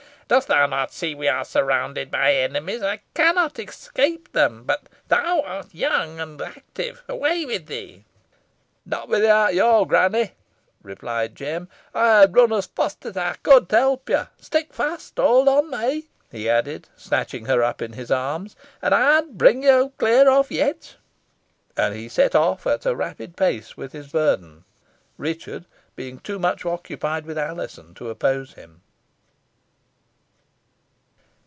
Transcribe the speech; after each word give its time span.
"Dost 0.31 0.47
thou 0.47 0.65
not 0.65 0.93
see 0.93 1.13
we 1.13 1.27
are 1.27 1.43
surrounded 1.43 2.09
by 2.09 2.33
enemies. 2.33 2.81
I 2.81 3.01
cannot 3.13 3.59
escape 3.59 4.31
them 4.31 4.63
but 4.63 4.83
thou 5.09 5.41
art 5.41 5.73
young 5.75 6.21
and 6.21 6.41
active. 6.41 7.03
Away 7.09 7.43
with 7.45 7.65
thee!" 7.65 8.05
"Not 8.85 9.09
without 9.09 9.53
yo, 9.55 9.83
granny," 9.83 10.31
replied 10.83 11.35
Jem. 11.35 11.67
"Ey 11.93 12.27
ha' 12.27 12.27
run 12.31 12.53
os 12.53 12.67
fast 12.67 13.05
os 13.05 13.17
ey 13.17 13.33
could 13.43 13.67
to 13.67 13.75
help 13.75 14.07
yo. 14.07 14.27
Stick 14.39 14.73
fast 14.73 15.17
howld 15.17 15.49
on 15.49 15.69
me," 15.69 16.07
he 16.31 16.47
added, 16.49 16.87
snatching 16.95 17.47
her 17.47 17.61
up 17.61 17.81
in 17.81 17.91
his 17.91 18.09
arms, 18.09 18.55
"an 18.81 18.93
ey'n 18.93 19.33
bring 19.35 19.63
yo 19.63 19.89
clear 19.97 20.29
off 20.29 20.49
yet." 20.49 20.95
And 21.75 21.93
he 21.93 22.07
set 22.07 22.35
off 22.35 22.65
at 22.65 22.85
a 22.85 22.95
rapid 22.95 23.35
pace 23.35 23.75
with 23.75 23.91
his 23.91 24.07
burthen, 24.13 24.63
Richard 25.17 25.65
being 25.97 26.19
too 26.19 26.39
much 26.39 26.65
occupied 26.65 27.25
with 27.25 27.37
Alizon 27.37 27.93
to 27.95 28.09
oppose 28.09 28.53
him. 28.53 28.81